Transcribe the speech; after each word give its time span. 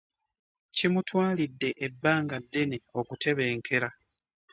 Kimutwalidde 0.75 1.69
ebbanga 1.85 2.37
ddene 2.43 2.77
okutebenkerea. 2.99 3.93